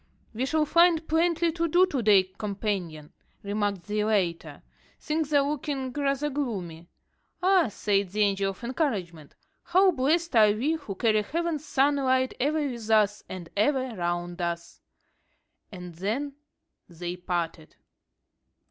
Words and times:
"We 0.33 0.47
shall 0.47 0.65
find 0.65 1.07
plenty 1.07 1.51
to 1.51 1.67
do 1.67 1.85
to 1.85 2.01
day, 2.01 2.23
companion," 2.23 3.13
remarked 3.43 3.83
the 3.83 4.03
latter; 4.05 4.63
"things 4.99 5.31
are 5.31 5.47
looking 5.47 5.93
rather 5.93 6.31
gloomy." 6.31 6.87
"Ah!" 7.43 7.67
said 7.67 8.09
the 8.09 8.21
Angel 8.21 8.49
of 8.49 8.63
Encouragement, 8.63 9.35
"how 9.61 9.91
blessed 9.91 10.35
are 10.35 10.53
we 10.53 10.71
who 10.73 10.95
carry 10.95 11.21
heaven's 11.21 11.65
sunlight 11.65 12.33
ever 12.39 12.67
with 12.67 12.89
us, 12.89 13.23
and 13.29 13.49
ever 13.55 13.93
round 13.95 14.41
us!" 14.41 14.81
And 15.71 15.93
then 15.93 16.33
they 16.89 17.15
parted. 17.15 17.75